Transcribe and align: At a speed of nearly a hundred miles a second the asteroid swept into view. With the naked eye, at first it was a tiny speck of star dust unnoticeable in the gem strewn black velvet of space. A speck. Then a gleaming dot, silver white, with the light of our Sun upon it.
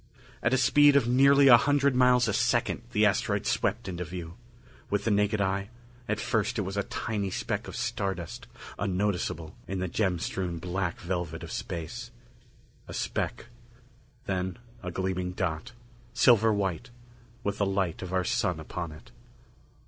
At 0.41 0.51
a 0.51 0.57
speed 0.57 0.95
of 0.95 1.07
nearly 1.07 1.47
a 1.47 1.57
hundred 1.57 1.93
miles 1.95 2.27
a 2.27 2.33
second 2.33 2.81
the 2.91 3.05
asteroid 3.05 3.45
swept 3.45 3.87
into 3.87 4.03
view. 4.03 4.33
With 4.89 5.03
the 5.03 5.11
naked 5.11 5.39
eye, 5.39 5.69
at 6.09 6.19
first 6.19 6.57
it 6.57 6.63
was 6.63 6.75
a 6.75 6.81
tiny 6.81 7.29
speck 7.29 7.67
of 7.67 7.75
star 7.75 8.15
dust 8.15 8.47
unnoticeable 8.79 9.53
in 9.67 9.77
the 9.77 9.87
gem 9.87 10.17
strewn 10.17 10.57
black 10.57 10.99
velvet 10.99 11.43
of 11.43 11.51
space. 11.51 12.09
A 12.87 12.95
speck. 12.95 13.45
Then 14.25 14.57
a 14.81 14.89
gleaming 14.89 15.33
dot, 15.33 15.73
silver 16.13 16.51
white, 16.51 16.89
with 17.43 17.59
the 17.59 17.65
light 17.67 18.01
of 18.01 18.11
our 18.11 18.23
Sun 18.23 18.59
upon 18.59 18.91
it. 18.91 19.11